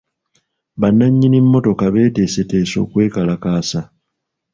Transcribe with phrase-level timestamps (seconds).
[0.79, 3.81] Bannannyini mmotoka bateeseteese okwekalakaasa.